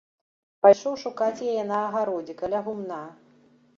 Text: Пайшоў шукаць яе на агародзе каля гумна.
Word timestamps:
Пайшоў 0.65 0.95
шукаць 1.03 1.45
яе 1.51 1.67
на 1.73 1.77
агародзе 1.89 2.39
каля 2.43 2.59
гумна. 2.69 3.03